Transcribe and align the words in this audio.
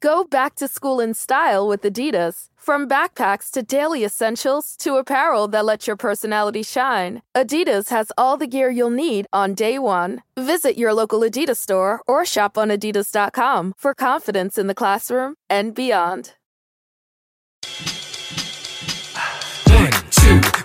Go 0.00 0.24
back 0.24 0.54
to 0.56 0.66
school 0.66 0.98
in 0.98 1.12
style 1.12 1.68
with 1.68 1.82
Adidas. 1.82 2.46
From 2.56 2.88
backpacks 2.88 3.50
to 3.50 3.62
daily 3.62 4.02
essentials 4.02 4.74
to 4.78 4.96
apparel 4.96 5.46
that 5.48 5.66
lets 5.66 5.86
your 5.86 5.96
personality 5.96 6.62
shine, 6.62 7.20
Adidas 7.36 7.90
has 7.90 8.10
all 8.16 8.38
the 8.38 8.46
gear 8.46 8.70
you'll 8.70 8.88
need 8.88 9.26
on 9.30 9.52
day 9.52 9.78
one. 9.78 10.22
Visit 10.38 10.78
your 10.78 10.94
local 10.94 11.20
Adidas 11.20 11.58
store 11.58 12.00
or 12.06 12.24
shop 12.24 12.56
on 12.56 12.68
adidas.com 12.70 13.74
for 13.76 13.92
confidence 13.92 14.56
in 14.56 14.68
the 14.68 14.74
classroom 14.74 15.34
and 15.50 15.74
beyond. 15.74 16.32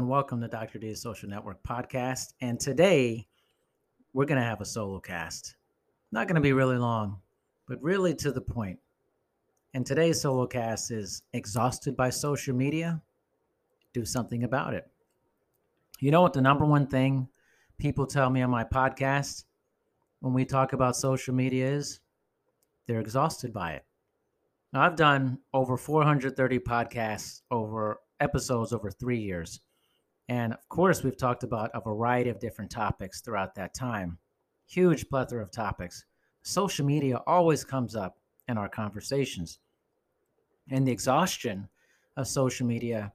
Everyone, 0.00 0.16
welcome 0.16 0.40
to 0.40 0.48
Dr. 0.48 0.78
D's 0.78 1.02
Social 1.02 1.28
Network 1.28 1.62
podcast. 1.62 2.32
And 2.40 2.58
today 2.58 3.28
we're 4.14 4.24
going 4.24 4.40
to 4.40 4.46
have 4.46 4.62
a 4.62 4.64
solo 4.64 4.98
cast. 4.98 5.56
Not 6.10 6.26
going 6.26 6.36
to 6.36 6.40
be 6.40 6.54
really 6.54 6.78
long, 6.78 7.18
but 7.68 7.82
really 7.82 8.14
to 8.14 8.32
the 8.32 8.40
point. 8.40 8.78
And 9.74 9.84
today's 9.84 10.18
solo 10.18 10.46
cast 10.46 10.90
is 10.90 11.22
exhausted 11.34 11.98
by 11.98 12.08
social 12.08 12.56
media. 12.56 13.02
Do 13.92 14.06
something 14.06 14.42
about 14.42 14.72
it. 14.72 14.88
You 15.98 16.10
know 16.12 16.22
what 16.22 16.32
the 16.32 16.40
number 16.40 16.64
one 16.64 16.86
thing 16.86 17.28
people 17.76 18.06
tell 18.06 18.30
me 18.30 18.40
on 18.40 18.48
my 18.48 18.64
podcast 18.64 19.44
when 20.20 20.32
we 20.32 20.46
talk 20.46 20.72
about 20.72 20.96
social 20.96 21.34
media 21.34 21.72
is? 21.72 22.00
They're 22.86 23.00
exhausted 23.00 23.52
by 23.52 23.72
it. 23.72 23.84
Now, 24.72 24.80
I've 24.80 24.96
done 24.96 25.40
over 25.52 25.76
430 25.76 26.58
podcasts 26.60 27.42
over 27.50 28.00
episodes 28.18 28.72
over 28.72 28.90
three 28.90 29.18
years. 29.18 29.60
And 30.30 30.52
of 30.52 30.68
course, 30.68 31.02
we've 31.02 31.16
talked 31.16 31.42
about 31.42 31.72
a 31.74 31.80
variety 31.80 32.30
of 32.30 32.38
different 32.38 32.70
topics 32.70 33.20
throughout 33.20 33.56
that 33.56 33.74
time. 33.74 34.16
Huge 34.68 35.08
plethora 35.08 35.42
of 35.42 35.50
topics. 35.50 36.04
Social 36.42 36.86
media 36.86 37.20
always 37.26 37.64
comes 37.64 37.96
up 37.96 38.16
in 38.46 38.56
our 38.56 38.68
conversations. 38.68 39.58
And 40.70 40.86
the 40.86 40.92
exhaustion 40.92 41.68
of 42.16 42.28
social 42.28 42.64
media 42.64 43.12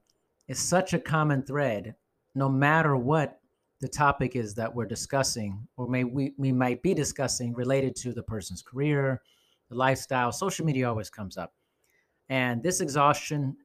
is 0.50 0.60
such 0.60 0.94
a 0.94 1.00
common 1.00 1.42
thread, 1.42 1.96
no 2.36 2.50
matter 2.50 2.98
what 2.98 3.40
the 3.80 3.88
topic 3.88 4.36
is 4.36 4.54
that 4.56 4.76
we're 4.76 4.86
discussing, 4.86 5.66
or 5.78 5.88
may 5.88 6.04
we, 6.04 6.34
we 6.38 6.52
might 6.52 6.84
be 6.84 6.94
discussing 6.94 7.54
related 7.54 7.96
to 7.96 8.12
the 8.12 8.24
person's 8.24 8.62
career, 8.62 9.22
the 9.70 9.76
lifestyle. 9.76 10.34
Social 10.34 10.66
media 10.66 10.90
always 10.90 11.10
comes 11.10 11.38
up. 11.38 11.54
And 12.28 12.62
this 12.62 12.82
exhaustion 12.82 13.56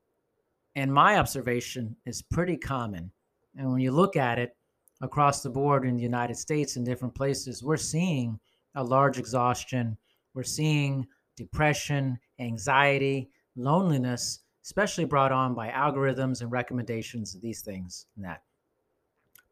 and 0.77 0.95
my 0.95 1.19
observation 1.19 1.97
is 2.07 2.23
pretty 2.23 2.57
common. 2.57 3.11
And 3.57 3.71
when 3.71 3.81
you 3.81 3.91
look 3.93 4.17
at 4.17 4.39
it 4.39 4.57
across 5.01 5.43
the 5.43 5.51
board 5.51 5.85
in 5.87 5.97
the 5.97 6.03
United 6.03 6.37
States 6.37 6.77
and 6.77 6.85
different 6.85 7.15
places, 7.15 7.63
we're 7.63 7.77
seeing 7.77 8.39
a 8.75 8.85
large 8.85 9.19
exhaustion. 9.19 9.97
We're 10.35 10.43
seeing 10.43 11.07
depression, 11.37 12.19
anxiety, 12.39 13.31
loneliness, 13.57 14.41
especially 14.65 15.05
brought 15.05 15.33
on 15.33 15.55
by 15.55 15.71
algorithms 15.71 16.43
and 16.43 16.53
recommendations 16.53 17.35
of 17.35 17.41
these 17.41 17.63
things 17.63 18.07
and 18.17 18.25
that. 18.25 18.43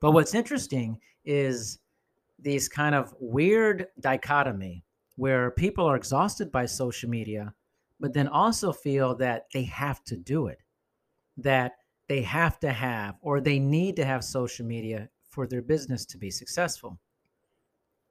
But 0.00 0.12
what's 0.12 0.34
interesting 0.34 1.00
is 1.25 1.81
these 2.38 2.69
kind 2.69 2.94
of 2.94 3.12
weird 3.19 3.87
dichotomy 4.00 4.84
where 5.16 5.50
people 5.50 5.84
are 5.84 5.97
exhausted 5.97 6.53
by 6.53 6.66
social 6.66 7.10
media, 7.10 7.53
but 7.98 8.12
then 8.12 8.28
also 8.28 8.72
feel 8.72 9.16
that 9.16 9.47
they 9.53 9.64
have 9.64 10.04
to 10.04 10.16
do 10.16 10.47
it 10.47 10.58
that 11.38 11.72
they 12.08 12.22
have 12.22 12.58
to 12.60 12.72
have 12.72 13.16
or 13.20 13.41
they 13.41 13.58
need 13.58 13.96
to 13.96 14.04
have 14.04 14.24
social 14.24 14.66
media 14.66 15.08
for 15.28 15.46
their 15.46 15.62
business 15.62 16.04
to 16.06 16.19
be 16.19 16.30
successful. 16.30 16.98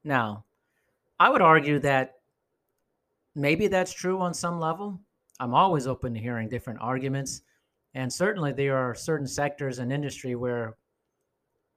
Now, 0.03 0.45
I 1.19 1.29
would 1.29 1.41
argue 1.41 1.79
that 1.79 2.15
maybe 3.35 3.67
that's 3.67 3.91
true 3.91 4.19
on 4.19 4.33
some 4.33 4.59
level. 4.59 4.99
I'm 5.39 5.53
always 5.53 5.87
open 5.87 6.13
to 6.13 6.19
hearing 6.19 6.49
different 6.49 6.79
arguments. 6.81 7.41
And 7.93 8.11
certainly 8.11 8.51
there 8.51 8.77
are 8.77 8.93
certain 8.93 9.27
sectors 9.27 9.79
and 9.79 9.91
in 9.91 9.95
industry 9.95 10.35
where, 10.35 10.77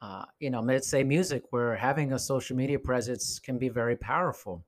uh, 0.02 0.24
you 0.38 0.50
know, 0.50 0.60
let's 0.60 0.88
say 0.88 1.02
music, 1.02 1.44
where 1.50 1.74
having 1.76 2.12
a 2.12 2.18
social 2.18 2.56
media 2.56 2.78
presence 2.78 3.38
can 3.38 3.58
be 3.58 3.68
very 3.68 3.96
powerful. 3.96 4.64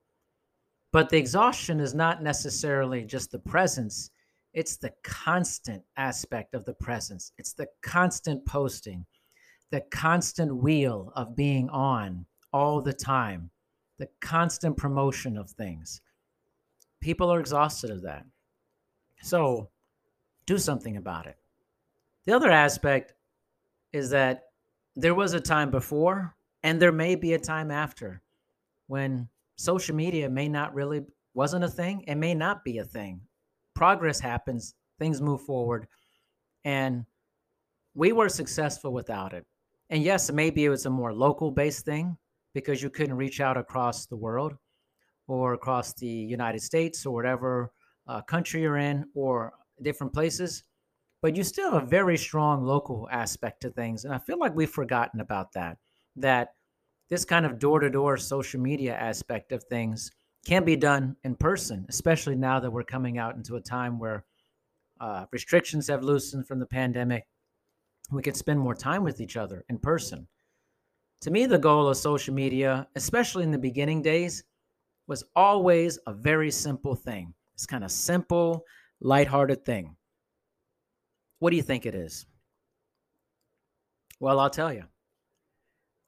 But 0.93 1.09
the 1.09 1.19
exhaustion 1.19 1.81
is 1.81 1.95
not 1.95 2.23
necessarily 2.23 3.05
just 3.05 3.31
the 3.31 3.39
presence, 3.39 4.11
it's 4.53 4.77
the 4.77 4.93
constant 5.03 5.83
aspect 5.97 6.55
of 6.55 6.65
the 6.65 6.75
presence. 6.75 7.33
It's 7.39 7.55
the 7.55 7.69
constant 7.83 8.45
posting, 8.45 9.07
the 9.71 9.81
constant 9.91 10.55
wheel 10.57 11.13
of 11.17 11.37
being 11.37 11.71
on 11.71 12.27
all 12.53 12.81
the 12.81 12.93
time, 12.93 13.51
the 13.99 14.09
constant 14.21 14.77
promotion 14.77 15.39
of 15.39 15.51
things. 15.51 16.01
People 17.01 17.33
are 17.33 17.41
exhausted 17.41 17.91
of 17.91 18.03
that. 18.03 18.25
So 19.23 19.71
do 20.47 20.59
something 20.59 20.97
about 20.97 21.27
it. 21.27 21.37
The 22.27 22.35
other 22.35 22.51
aspect 22.51 23.15
is 23.93 24.11
that 24.11 24.45
there 24.95 25.15
was 25.15 25.33
a 25.33 25.41
time 25.41 25.71
before 25.71 26.35
and 26.63 26.81
there 26.81 26.93
may 26.93 27.15
be 27.15 27.33
a 27.33 27.39
time 27.39 27.71
after 27.71 28.23
when 28.87 29.29
social 29.57 29.95
media 29.95 30.29
may 30.29 30.49
not 30.49 30.75
really 30.75 31.03
wasn't 31.35 31.65
a 31.65 31.69
thing 31.69 32.05
it 32.07 32.17
may 32.17 32.35
not 32.35 32.63
be 32.65 32.79
a 32.79 32.85
thing 32.85 33.21
progress 33.83 34.21
happens, 34.21 34.77
things 35.01 35.21
move 35.21 35.41
forward. 35.41 35.89
And 36.65 37.05
we 37.95 38.13
were 38.13 38.29
successful 38.29 38.93
without 38.93 39.33
it. 39.33 39.45
And 39.91 40.05
yes, 40.05 40.31
maybe 40.31 40.65
it 40.65 40.69
was 40.69 40.87
a 40.87 40.91
more 40.91 41.13
local 41.13 41.51
based 41.51 41.85
thing 41.85 42.17
because 42.55 42.81
you 42.81 42.91
couldn't 42.91 43.17
reach 43.17 43.41
out 43.41 43.57
across 43.57 44.07
the 44.07 44.15
world 44.15 44.55
or 45.27 45.55
across 45.55 45.95
the 45.95 46.07
United 46.07 46.61
States 46.61 47.05
or 47.05 47.13
whatever 47.13 47.73
uh, 48.07 48.23
country 48.23 48.63
you're 48.63 48.77
in 48.77 49.05
or 49.17 49.53
different 49.83 50.13
places. 50.13 50.63
But 51.21 51.35
you 51.35 51.43
still 51.43 51.73
have 51.73 51.83
a 51.83 51.87
very 51.87 52.17
strong 52.17 52.65
local 52.65 53.09
aspect 53.11 53.63
to 53.63 53.71
things. 53.71 54.05
And 54.05 54.15
I 54.15 54.19
feel 54.19 54.39
like 54.39 54.55
we've 54.55 54.71
forgotten 54.71 55.19
about 55.19 55.55
that, 55.55 55.79
that 56.15 56.51
this 57.11 57.25
kind 57.25 57.45
of 57.45 57.59
door 57.59 57.81
to 57.81 57.91
door 57.91 58.17
social 58.17 58.61
media 58.61 58.95
aspect 58.95 59.51
of 59.51 59.65
things 59.65 60.13
can 60.47 60.65
be 60.65 60.77
done 60.77 61.17
in 61.25 61.37
person, 61.37 61.87
especially 61.89 62.35
now 62.35 62.59
that 62.61 62.71
we're 62.71 62.83
coming 62.83 63.19
out 63.19 63.37
into 63.37 63.57
a 63.57 63.61
time 63.61 63.99
where 63.99 64.25
uh, 65.01 65.27
restrictions 65.31 65.89
have 65.89 66.03
loosened 66.03 66.47
from 66.47 66.59
the 66.59 66.67
pandemic. 66.67 67.27
We 68.11 68.23
can 68.23 68.35
spend 68.35 68.59
more 68.59 68.75
time 68.75 69.05
with 69.05 69.21
each 69.21 69.37
other 69.37 69.65
in 69.69 69.79
person. 69.79 70.27
To 71.23 71.31
me, 71.31 71.47
the 71.47 71.59
goal 71.59 71.89
of 71.89 71.97
social 71.97 72.35
media, 72.35 72.89
especially 72.97 73.45
in 73.45 73.53
the 73.53 73.59
beginning 73.59 74.03
days, 74.03 74.43
was 75.07 75.25
always 75.37 75.99
a 76.07 76.13
very 76.13 76.51
simple 76.51 76.97
thing. 76.97 77.33
It's 77.55 77.67
kind 77.67 77.85
of 77.85 77.93
simple, 77.93 78.65
lighthearted 79.01 79.65
thing. 79.65 79.97
What 81.39 81.51
do 81.51 81.57
you 81.57 81.63
think 81.63 81.87
it 81.87 81.95
is? 81.95 82.27
Well, 84.19 84.41
I'll 84.41 84.51
tell 84.51 84.73
you. 84.73 84.85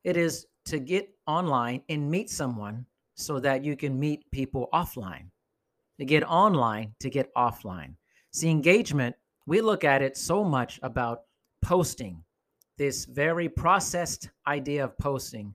It 0.03 0.17
is 0.17 0.47
to 0.67 0.79
get 0.79 1.09
online 1.27 1.83
and 1.89 2.11
meet 2.11 2.31
someone 2.31 2.87
so 3.15 3.39
that 3.41 3.65
you 3.65 3.77
can 3.77 3.99
meet 3.99 4.31
people 4.31 4.69
offline. 4.73 5.29
To 5.99 6.05
get 6.05 6.25
online, 6.25 6.95
to 7.01 7.11
get 7.11 7.33
offline. 7.35 7.95
See, 8.33 8.51
engagement, 8.51 9.15
we 9.47 9.61
look 9.61 9.85
at 9.85 10.03
it 10.03 10.17
so 10.17 10.43
much 10.43 10.81
about 10.83 11.23
posting, 11.63 12.25
this 12.79 13.05
very 13.05 13.49
processed 13.49 14.31
idea 14.49 14.85
of 14.85 14.99
posting 14.99 15.55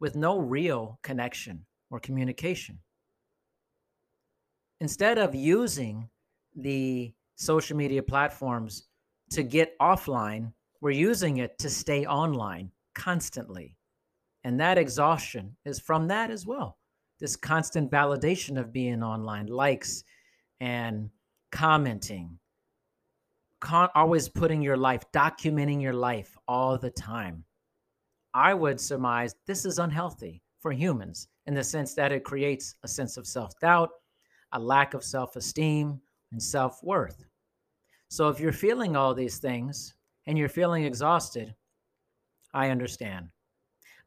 with 0.00 0.16
no 0.16 0.38
real 0.38 0.98
connection 1.02 1.64
or 1.90 2.00
communication. 2.00 2.78
Instead 4.80 5.18
of 5.18 5.34
using 5.34 6.08
the 6.56 7.12
social 7.36 7.76
media 7.76 8.02
platforms 8.02 8.84
to 9.30 9.42
get 9.42 9.78
offline, 9.78 10.52
we're 10.80 10.90
using 10.90 11.38
it 11.38 11.58
to 11.58 11.68
stay 11.68 12.06
online 12.06 12.70
constantly. 12.94 13.76
And 14.44 14.58
that 14.60 14.78
exhaustion 14.78 15.56
is 15.64 15.78
from 15.78 16.08
that 16.08 16.30
as 16.30 16.46
well 16.46 16.78
this 17.24 17.36
constant 17.36 17.90
validation 17.90 18.60
of 18.60 18.70
being 18.70 19.02
online, 19.02 19.46
likes 19.46 20.04
and 20.60 21.08
commenting, 21.52 22.38
con- 23.62 23.88
always 23.94 24.28
putting 24.28 24.60
your 24.60 24.76
life, 24.76 25.10
documenting 25.10 25.80
your 25.80 25.94
life 25.94 26.36
all 26.46 26.76
the 26.76 26.90
time, 26.90 27.42
I 28.34 28.52
would 28.52 28.78
surmise 28.78 29.34
this 29.46 29.64
is 29.64 29.78
unhealthy 29.78 30.42
for 30.60 30.70
humans 30.70 31.28
in 31.46 31.54
the 31.54 31.64
sense 31.64 31.94
that 31.94 32.12
it 32.12 32.24
creates 32.24 32.74
a 32.82 32.88
sense 32.88 33.16
of 33.16 33.26
self 33.26 33.58
doubt, 33.58 33.88
a 34.52 34.58
lack 34.58 34.92
of 34.92 35.02
self 35.02 35.34
esteem, 35.34 35.98
and 36.30 36.42
self 36.42 36.82
worth. 36.82 37.24
So 38.08 38.28
if 38.28 38.38
you're 38.38 38.52
feeling 38.52 38.96
all 38.96 39.14
these 39.14 39.38
things 39.38 39.94
and 40.26 40.36
you're 40.36 40.50
feeling 40.50 40.84
exhausted, 40.84 41.54
I 42.52 42.68
understand, 42.68 43.30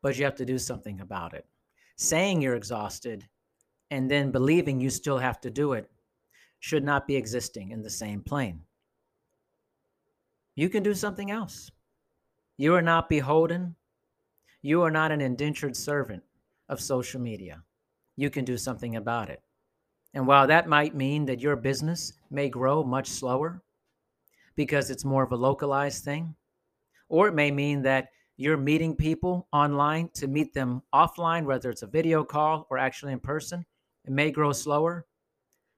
but 0.04 0.20
you 0.20 0.26
have 0.26 0.36
to 0.36 0.46
do 0.46 0.60
something 0.60 1.02
about 1.02 1.34
it. 1.34 1.48
Saying 1.98 2.42
you're 2.42 2.56
exhausted 2.56 3.28
and 3.92 4.10
then 4.10 4.32
believing 4.32 4.80
you 4.80 4.90
still 4.90 5.18
have 5.18 5.42
to 5.42 5.50
do 5.50 5.74
it 5.74 5.90
should 6.60 6.84
not 6.84 7.08
be 7.08 7.16
existing 7.16 7.72
in 7.72 7.82
the 7.82 7.90
same 7.90 8.22
plane. 8.22 8.62
You 10.56 10.70
can 10.70 10.84
do 10.84 10.94
something 10.94 11.32
else. 11.32 11.72
You 12.58 12.76
are 12.76 12.82
not 12.82 13.10
beholden. 13.10 13.76
You 14.62 14.82
are 14.84 14.92
not 14.92 15.12
an 15.12 15.22
indentured 15.22 15.76
servant 15.76 16.24
of 16.70 16.82
social 16.82 17.22
media. 17.22 17.64
You 18.16 18.30
can 18.30 18.46
do 18.46 18.58
something 18.58 18.96
about 18.96 19.30
it. 19.30 19.42
And 20.14 20.26
while 20.26 20.48
that 20.48 20.68
might 20.68 20.96
mean 20.96 21.26
that 21.26 21.42
your 21.42 21.56
business 21.56 22.14
may 22.30 22.50
grow 22.50 22.84
much 22.84 23.08
slower 23.08 23.62
because 24.56 24.90
it's 24.90 25.06
more 25.06 25.24
of 25.24 25.32
a 25.32 25.36
localized 25.36 26.04
thing, 26.04 26.36
or 27.10 27.28
it 27.28 27.36
may 27.36 27.52
mean 27.52 27.84
that 27.84 28.10
you're 28.38 28.58
meeting 28.58 28.96
people 28.96 29.48
online 29.52 30.10
to 30.14 30.28
meet 30.28 30.54
them 30.54 30.84
offline, 30.94 31.44
whether 31.44 31.72
it's 31.72 31.82
a 31.82 31.88
video 31.88 32.24
call 32.24 32.68
or 32.70 32.78
actually 32.78 33.12
in 33.12 33.20
person, 33.20 33.66
it 34.06 34.12
may 34.12 34.30
grow 34.30 34.52
slower. 34.54 35.08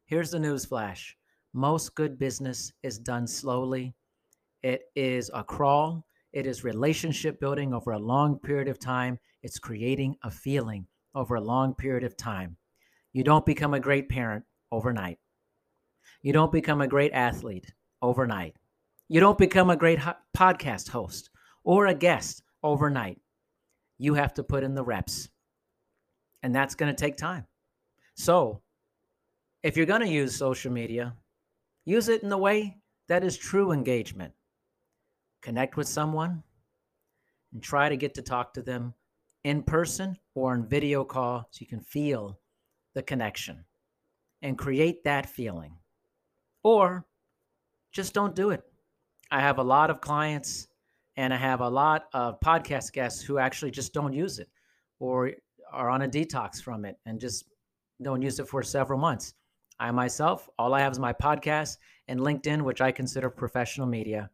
Here's 0.06 0.32
the 0.32 0.40
news 0.40 0.66
flash 0.66 1.16
most 1.54 1.96
good 1.96 2.20
business 2.20 2.72
is 2.84 3.00
done 3.00 3.26
slowly. 3.26 3.96
It 4.62 4.84
is 4.96 5.32
a 5.34 5.44
crawl, 5.44 6.06
it 6.34 6.46
is 6.46 6.64
relationship 6.66 7.40
building 7.40 7.74
over 7.74 7.92
a 7.92 8.00
long 8.00 8.38
period 8.38 8.68
of 8.68 8.78
time, 8.78 9.18
it's 9.42 9.58
creating 9.58 10.18
a 10.24 10.30
feeling 10.30 10.86
over 11.16 11.36
a 11.36 11.42
long 11.42 11.74
period 11.74 12.04
of 12.04 12.18
time. 12.18 12.58
You 13.14 13.24
don't 13.24 13.46
become 13.46 13.74
a 13.74 13.80
great 13.80 14.10
parent 14.10 14.44
overnight. 14.72 15.18
You 16.22 16.34
don't 16.34 16.52
become 16.52 16.82
a 16.82 16.88
great 16.88 17.14
athlete 17.14 17.74
overnight. 18.02 18.58
You 19.08 19.22
don't 19.22 19.38
become 19.38 19.70
a 19.70 19.78
great 19.78 20.00
ho- 20.00 20.14
podcast 20.38 20.90
host 20.90 21.30
or 21.64 21.88
a 21.88 21.96
guest 21.96 22.44
overnight. 22.64 23.20
You 23.98 24.14
have 24.16 24.34
to 24.36 24.44
put 24.44 24.64
in 24.64 24.76
the 24.76 24.84
reps. 24.84 25.30
And 26.42 26.56
that's 26.56 26.76
going 26.76 26.94
to 26.94 27.00
take 27.00 27.18
time. 27.18 27.46
So, 28.16 28.62
if 29.62 29.76
you're 29.76 29.86
going 29.86 30.02
to 30.02 30.08
use 30.08 30.36
social 30.36 30.72
media, 30.72 31.16
use 31.86 32.08
it 32.08 32.24
in 32.24 32.30
the 32.30 32.38
way 32.38 32.78
that 33.10 33.24
is 33.24 33.38
true 33.38 33.72
engagement. 33.72 34.34
Connect 35.42 35.76
with 35.76 35.88
someone 35.88 36.44
and 37.52 37.62
try 37.62 37.90
to 37.90 37.98
get 37.98 38.14
to 38.14 38.22
talk 38.22 38.54
to 38.54 38.62
them 38.62 38.94
in 39.44 39.64
person 39.64 40.18
or 40.36 40.54
in 40.54 40.66
video 40.66 41.04
call 41.04 41.48
so 41.52 41.58
you 41.60 41.68
can 41.68 41.82
feel 41.82 42.40
the 42.94 43.02
connection 43.02 43.66
and 44.42 44.58
create 44.58 45.04
that 45.04 45.30
feeling. 45.30 45.74
Or 46.64 47.06
just 47.92 48.14
don't 48.14 48.36
do 48.36 48.52
it. 48.52 48.64
I 49.32 49.42
have 49.42 49.58
a 49.58 49.64
lot 49.64 49.90
of 49.90 50.02
clients 50.02 50.69
and 51.20 51.34
I 51.34 51.38
have 51.38 51.60
a 51.60 51.68
lot 51.68 52.06
of 52.14 52.40
podcast 52.40 52.94
guests 52.94 53.22
who 53.22 53.40
actually 53.40 53.72
just 53.72 53.94
don't 53.94 54.14
use 54.14 54.40
it 54.40 54.48
or 55.02 55.32
are 55.70 55.90
on 55.90 56.04
a 56.04 56.08
detox 56.08 56.64
from 56.64 56.86
it 56.86 56.96
and 57.06 57.20
just 57.20 57.44
don't 58.02 58.22
use 58.22 58.40
it 58.40 58.48
for 58.48 58.64
several 58.64 58.98
months. 58.98 59.34
I 59.82 59.92
myself, 59.92 60.48
all 60.58 60.74
I 60.74 60.80
have 60.80 60.94
is 60.94 61.00
my 61.00 61.12
podcast 61.12 61.76
and 62.08 62.22
LinkedIn, 62.22 62.62
which 62.62 62.80
I 62.80 62.94
consider 62.94 63.30
professional 63.30 63.86
media. 63.86 64.30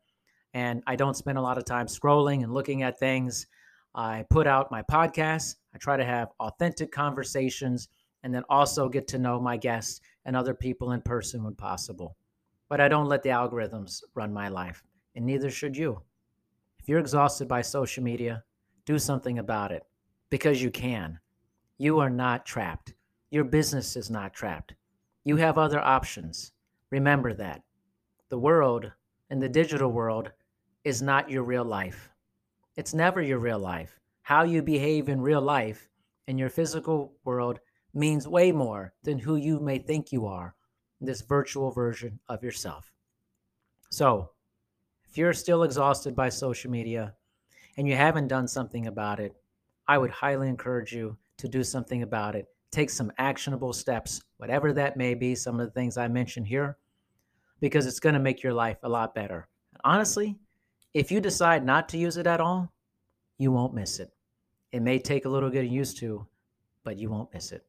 And 0.53 0.83
I 0.85 0.95
don't 0.95 1.17
spend 1.17 1.39
a 1.39 1.41
lot 1.41 1.57
of 1.57 1.65
time 1.65 1.87
scrolling 1.87 2.43
and 2.43 2.53
looking 2.53 2.83
at 2.83 2.99
things. 2.99 3.47
I 3.95 4.23
put 4.29 4.45
out 4.45 4.69
my 4.69 4.83
podcast. 4.83 5.55
I 5.73 5.79
try 5.79 5.97
to 5.97 6.05
have 6.05 6.33
authentic 6.39 6.91
conversations 6.91 7.87
and 8.21 8.31
then 8.31 8.43
also 8.47 8.89
get 8.89 9.07
to 9.07 9.17
know 9.17 9.39
my 9.39 9.57
guests 9.57 10.01
and 10.23 10.35
other 10.35 10.53
people 10.53 10.91
in 10.91 11.01
person 11.01 11.43
when 11.43 11.55
possible. 11.55 12.15
But 12.69 12.79
I 12.79 12.89
don't 12.89 13.09
let 13.09 13.23
the 13.23 13.29
algorithms 13.29 14.03
run 14.13 14.31
my 14.31 14.49
life, 14.49 14.83
and 15.15 15.25
neither 15.25 15.49
should 15.49 15.75
you. 15.75 16.03
If 16.85 16.89
you're 16.89 16.99
exhausted 16.99 17.47
by 17.47 17.63
social 17.63 18.03
media, 18.03 18.43
do 18.85 18.99
something 18.99 19.39
about 19.39 19.71
it 19.71 19.81
because 20.29 20.61
you 20.61 20.69
can. 20.69 21.17
You 21.79 21.97
are 21.97 22.11
not 22.11 22.45
trapped. 22.45 22.93
Your 23.31 23.43
business 23.43 23.95
is 23.95 24.11
not 24.11 24.35
trapped. 24.35 24.75
You 25.23 25.37
have 25.37 25.57
other 25.57 25.79
options. 25.79 26.51
Remember 26.91 27.33
that. 27.33 27.63
The 28.29 28.37
world 28.37 28.91
and 29.31 29.41
the 29.41 29.49
digital 29.49 29.91
world 29.91 30.31
is 30.83 31.01
not 31.01 31.27
your 31.27 31.41
real 31.41 31.65
life. 31.65 32.11
It's 32.75 32.93
never 32.93 33.19
your 33.19 33.39
real 33.39 33.57
life. 33.57 33.99
How 34.21 34.43
you 34.43 34.61
behave 34.61 35.09
in 35.09 35.21
real 35.21 35.41
life 35.41 35.89
in 36.27 36.37
your 36.37 36.49
physical 36.49 37.15
world 37.23 37.59
means 37.95 38.27
way 38.27 38.51
more 38.51 38.93
than 39.01 39.17
who 39.17 39.37
you 39.37 39.59
may 39.59 39.79
think 39.79 40.11
you 40.11 40.27
are 40.27 40.53
this 41.01 41.21
virtual 41.21 41.71
version 41.71 42.19
of 42.29 42.43
yourself. 42.43 42.93
So, 43.89 44.29
if 45.15 45.19
you're 45.19 45.31
still 45.31 45.63
exhausted 45.63 46.13
by 46.13 46.27
social 46.27 46.69
media 46.69 47.13
and 47.77 47.88
you 47.88 47.95
haven't 47.95 48.27
done 48.27 48.50
something 48.50 48.88
about 48.88 49.17
it, 49.17 49.33
I 49.88 49.97
would 49.97 50.09
highly 50.09 50.50
encourage 50.50 50.91
you 50.91 51.15
to 51.38 51.47
do 51.47 51.63
something 51.63 52.03
about 52.03 52.35
it 52.35 52.50
take 52.69 52.89
some 52.89 53.13
actionable 53.17 53.71
steps, 53.71 54.21
whatever 54.35 54.73
that 54.73 54.97
may 54.97 55.13
be, 55.13 55.33
some 55.33 55.57
of 55.57 55.67
the 55.67 55.71
things 55.71 55.95
I 55.95 56.09
mentioned 56.09 56.47
here, 56.47 56.75
because 57.62 57.85
it's 57.85 58.01
going 58.01 58.15
to 58.15 58.19
make 58.19 58.44
your 58.44 58.51
life 58.51 58.79
a 58.83 58.89
lot 58.89 59.15
better. 59.15 59.47
Honestly, 59.85 60.35
if 60.94 61.13
you 61.13 61.21
decide 61.21 61.65
not 61.65 61.88
to 61.89 61.97
use 61.97 62.18
it 62.18 62.27
at 62.27 62.41
all, 62.41 62.73
you 63.38 63.53
won't 63.53 63.73
miss 63.73 64.01
it. 64.01 64.11
It 64.73 64.81
may 64.81 65.00
take 65.00 65.23
a 65.23 65.29
little 65.29 65.50
getting 65.50 65.71
used 65.71 65.97
to, 66.00 66.27
but 66.83 66.97
you 66.97 67.09
won't 67.09 67.33
miss 67.33 67.53
it. 67.53 67.65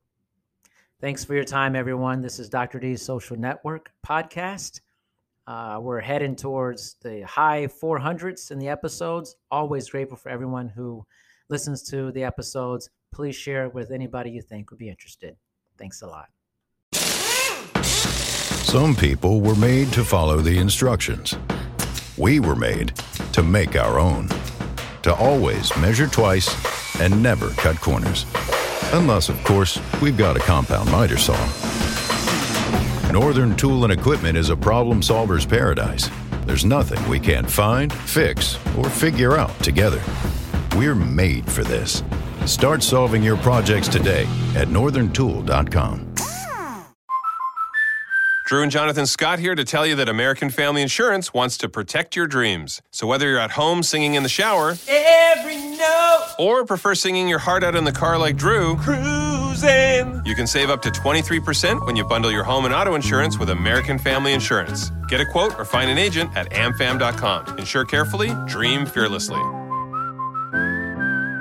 Thanks 1.00 1.24
for 1.24 1.34
your 1.34 1.44
time, 1.44 1.76
everyone. 1.76 2.20
This 2.20 2.40
is 2.40 2.48
Dr. 2.48 2.80
D's 2.80 3.02
Social 3.02 3.36
Network 3.36 3.92
podcast. 4.04 4.80
Uh, 5.46 5.78
we're 5.80 6.00
heading 6.00 6.34
towards 6.34 6.96
the 7.02 7.22
high 7.22 7.66
400s 7.66 8.50
in 8.50 8.58
the 8.58 8.68
episodes. 8.68 9.36
Always 9.50 9.90
grateful 9.90 10.16
for 10.16 10.28
everyone 10.28 10.68
who 10.68 11.06
listens 11.48 11.82
to 11.84 12.10
the 12.12 12.24
episodes 12.24 12.90
please 13.16 13.34
share 13.34 13.64
it 13.64 13.72
with 13.72 13.90
anybody 13.90 14.30
you 14.30 14.42
think 14.42 14.70
would 14.70 14.78
be 14.78 14.90
interested. 14.90 15.34
Thanks 15.78 16.02
a 16.02 16.06
lot. 16.06 16.28
Some 17.82 18.94
people 18.94 19.40
were 19.40 19.54
made 19.54 19.90
to 19.94 20.04
follow 20.04 20.40
the 20.40 20.58
instructions. 20.58 21.34
We 22.18 22.40
were 22.40 22.54
made 22.54 22.94
to 23.32 23.42
make 23.42 23.74
our 23.74 23.98
own. 23.98 24.28
To 25.04 25.14
always 25.14 25.74
measure 25.78 26.08
twice 26.08 27.00
and 27.00 27.22
never 27.22 27.48
cut 27.50 27.80
corners. 27.80 28.26
Unless, 28.92 29.30
of 29.30 29.42
course, 29.44 29.80
we've 30.02 30.18
got 30.18 30.36
a 30.36 30.40
compound 30.40 30.92
miter 30.92 31.16
saw. 31.16 31.85
Northern 33.12 33.56
Tool 33.56 33.84
and 33.84 33.92
Equipment 33.92 34.36
is 34.36 34.50
a 34.50 34.56
problem 34.56 35.00
solver's 35.00 35.46
paradise. 35.46 36.10
There's 36.44 36.64
nothing 36.64 37.08
we 37.08 37.20
can't 37.20 37.48
find, 37.50 37.92
fix, 37.92 38.58
or 38.76 38.90
figure 38.90 39.36
out 39.36 39.56
together. 39.60 40.02
We're 40.76 40.94
made 40.94 41.50
for 41.50 41.64
this. 41.64 42.02
Start 42.44 42.82
solving 42.82 43.22
your 43.22 43.36
projects 43.38 43.88
today 43.88 44.24
at 44.54 44.68
northerntool.com. 44.68 46.14
Drew 48.46 48.62
and 48.62 48.70
Jonathan 48.70 49.06
Scott 49.06 49.40
here 49.40 49.56
to 49.56 49.64
tell 49.64 49.84
you 49.84 49.96
that 49.96 50.08
American 50.08 50.50
Family 50.50 50.80
Insurance 50.80 51.34
wants 51.34 51.56
to 51.58 51.68
protect 51.68 52.14
your 52.14 52.28
dreams. 52.28 52.80
So 52.92 53.06
whether 53.06 53.28
you're 53.28 53.40
at 53.40 53.52
home 53.52 53.82
singing 53.82 54.14
in 54.14 54.22
the 54.22 54.28
shower, 54.28 54.76
every 54.88 55.56
note, 55.76 56.34
or 56.38 56.64
prefer 56.64 56.94
singing 56.94 57.28
your 57.28 57.40
heart 57.40 57.64
out 57.64 57.74
in 57.74 57.82
the 57.82 57.90
car 57.90 58.18
like 58.18 58.36
Drew, 58.36 58.76
cruising, 59.56 60.22
you 60.24 60.34
can 60.34 60.46
save 60.46 60.70
up 60.70 60.82
to 60.82 60.90
23% 60.90 61.86
when 61.86 61.96
you 61.96 62.04
bundle 62.04 62.30
your 62.30 62.44
home 62.44 62.64
and 62.64 62.74
auto 62.74 62.94
insurance 62.94 63.38
with 63.38 63.50
American 63.50 63.98
Family 63.98 64.32
Insurance. 64.32 64.90
Get 65.08 65.20
a 65.20 65.26
quote 65.26 65.58
or 65.58 65.64
find 65.64 65.90
an 65.90 65.98
agent 65.98 66.36
at 66.36 66.50
amfam.com. 66.50 67.58
Insure 67.58 67.84
carefully, 67.84 68.34
dream 68.46 68.86
fearlessly. 68.86 69.40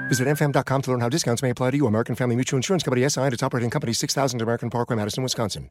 Visit 0.08 0.28
amfam.com 0.28 0.82
to 0.84 0.92
learn 0.92 1.00
how 1.02 1.10
discounts 1.10 1.42
may 1.42 1.50
apply 1.50 1.72
to 1.72 1.78
you. 1.78 1.88
American 1.88 2.16
Family 2.16 2.36
Mutual 2.36 2.58
Insurance 2.58 2.84
Company 2.84 3.08
SI 3.10 3.22
and 3.22 3.34
its 3.34 3.44
operating 3.44 3.70
company 3.70 3.92
6000 3.94 4.42
American 4.42 4.70
Parkway, 4.70 4.96
Madison, 4.96 5.24
Wisconsin. 5.24 5.64